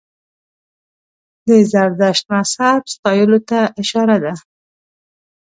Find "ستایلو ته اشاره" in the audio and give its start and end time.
2.93-4.17